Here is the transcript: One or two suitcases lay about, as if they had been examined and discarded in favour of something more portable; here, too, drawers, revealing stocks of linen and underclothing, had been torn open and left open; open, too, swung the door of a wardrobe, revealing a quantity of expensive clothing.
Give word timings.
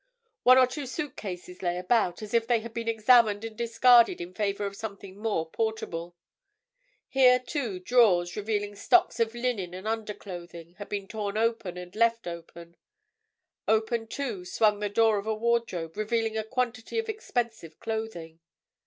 One 0.41 0.57
or 0.57 0.65
two 0.65 0.87
suitcases 0.87 1.61
lay 1.61 1.77
about, 1.77 2.23
as 2.23 2.33
if 2.33 2.47
they 2.47 2.61
had 2.61 2.73
been 2.73 2.87
examined 2.87 3.45
and 3.45 3.55
discarded 3.55 4.19
in 4.19 4.33
favour 4.33 4.65
of 4.65 4.75
something 4.75 5.15
more 5.15 5.47
portable; 5.47 6.15
here, 7.07 7.37
too, 7.37 7.77
drawers, 7.79 8.35
revealing 8.35 8.73
stocks 8.75 9.19
of 9.19 9.35
linen 9.35 9.75
and 9.75 9.87
underclothing, 9.87 10.73
had 10.79 10.89
been 10.89 11.07
torn 11.07 11.37
open 11.37 11.77
and 11.77 11.95
left 11.95 12.25
open; 12.27 12.77
open, 13.67 14.07
too, 14.07 14.43
swung 14.43 14.79
the 14.79 14.89
door 14.89 15.19
of 15.19 15.27
a 15.27 15.35
wardrobe, 15.35 15.95
revealing 15.95 16.35
a 16.35 16.43
quantity 16.43 16.97
of 16.97 17.07
expensive 17.07 17.79
clothing. 17.79 18.39